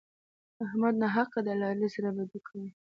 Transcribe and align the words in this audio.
احمد 0.65 0.93
ناحقه 1.03 1.39
له 1.45 1.65
علي 1.71 1.87
سره 1.95 2.09
بدي 2.17 2.39
کوي. 2.47 2.67